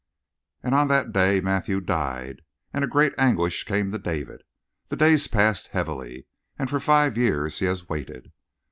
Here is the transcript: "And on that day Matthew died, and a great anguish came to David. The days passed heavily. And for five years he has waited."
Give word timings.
"And 0.63 0.73
on 0.73 0.87
that 0.87 1.11
day 1.11 1.41
Matthew 1.41 1.79
died, 1.79 2.41
and 2.73 2.83
a 2.83 2.87
great 2.87 3.13
anguish 3.19 3.65
came 3.65 3.91
to 3.91 3.99
David. 3.99 4.41
The 4.87 4.95
days 4.95 5.27
passed 5.27 5.67
heavily. 5.67 6.25
And 6.57 6.71
for 6.71 6.79
five 6.79 7.17
years 7.19 7.59
he 7.59 7.65
has 7.67 7.87
waited." 7.87 8.31